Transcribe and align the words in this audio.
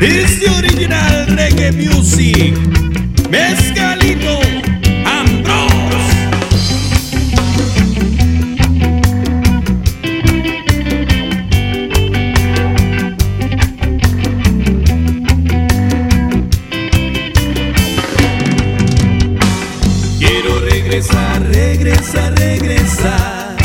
It's 0.00 0.42
original 0.58 1.26
reggae 1.36 1.72
music. 1.72 2.54
Mezcalito 3.30 4.40
Ambrose. 5.04 6.14
Quiero 20.18 20.60
regresar, 20.60 21.45
regresar, 21.76 22.34
regresar 22.38 23.56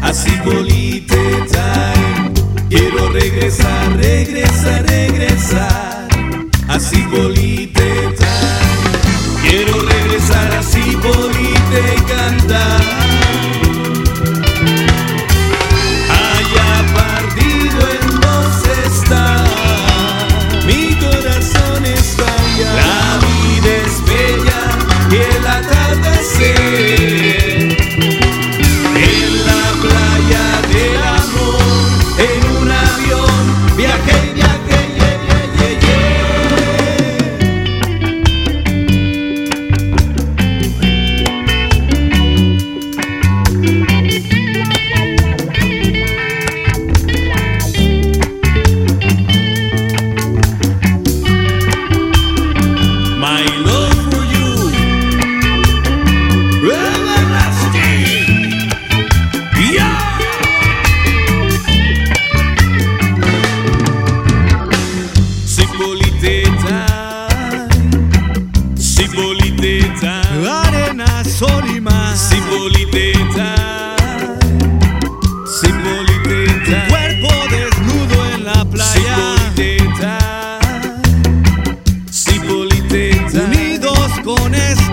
a 0.00 0.12
Cipolite 0.14 1.16
Time. 1.52 2.32
Quiero 2.68 3.10
regresar, 3.10 3.96
regresar, 3.96 4.82
regresar 4.86 6.08
a 6.68 6.80
Cipolite 6.80 8.14
Time. 8.16 9.42
Quiero 9.42 9.82
regresar 9.82 10.54
a 10.54 10.62
Cipolite 10.62 11.96
y 11.96 12.39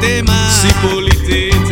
תדהמה. 0.08 0.50
שיא 0.62 0.90
פוליטית 0.90 1.67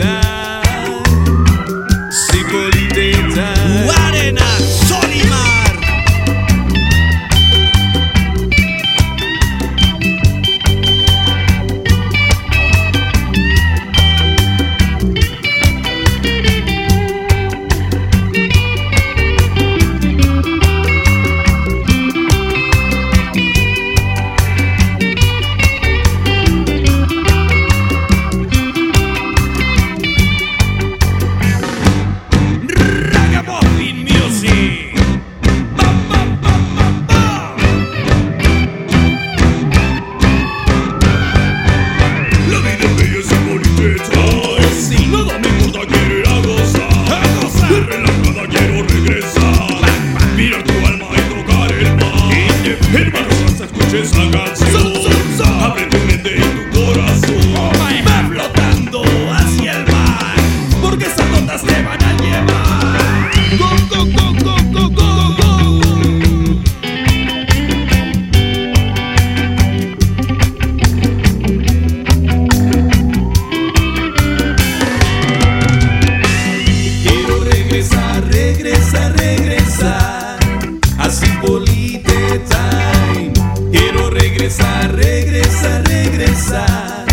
Regresa, 84.45 84.87
regresa, 84.89 85.81
regresar 85.87 87.05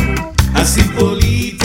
a 0.53 0.65
Cipolita. 0.67 1.62